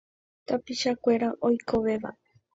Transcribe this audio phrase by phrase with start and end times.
[0.47, 2.11] Tapichakuéra oikovéva.